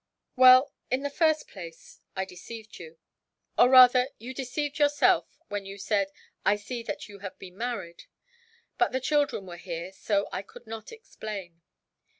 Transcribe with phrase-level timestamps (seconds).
[0.35, 2.97] "Well, in the first place, I deceived you;
[3.55, 6.11] or rather you deceived yourself, when you said,
[6.43, 8.05] 'I see that you have been married;'
[8.79, 11.61] but the children were here, and so I could not explain.